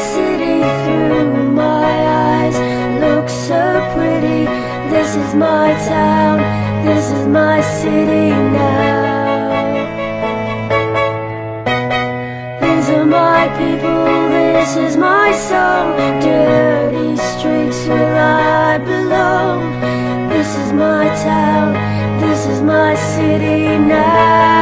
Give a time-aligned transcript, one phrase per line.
[0.00, 1.92] city through my
[2.26, 2.56] eyes
[3.00, 3.62] looks so
[3.94, 4.44] pretty.
[4.88, 6.38] This is my town,
[6.84, 8.90] this is my city now.
[12.62, 15.96] These are my people, this is my song.
[16.20, 19.58] Dirty streets where I belong.
[20.30, 21.74] This is my town,
[22.20, 24.59] this is my city now.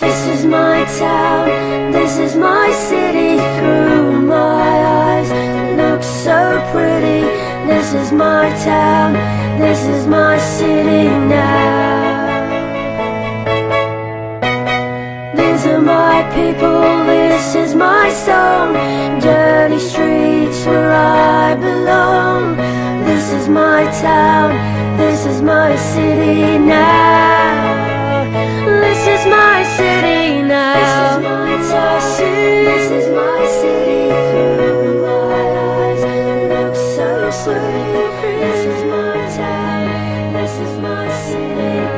[0.00, 4.70] This is my town, this is my city through my
[5.06, 5.30] eyes.
[5.30, 7.22] It looks so pretty.
[7.66, 9.14] This is my town,
[9.60, 12.32] this is my city now.
[15.34, 18.74] These are my people, this is my song.
[19.20, 22.56] Dirty streets where I belong.
[23.04, 24.50] This is my town,
[24.96, 26.81] this is my city now.
[38.02, 41.91] This is my time, this is my city.